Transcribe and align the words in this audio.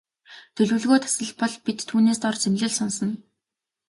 Төлөвлөгөө 0.55 0.99
тасалбал 1.03 1.53
бид 1.65 1.79
түүнээс 1.89 2.19
дор 2.21 2.35
зэмлэл 2.41 2.73
сонсоно. 2.79 3.15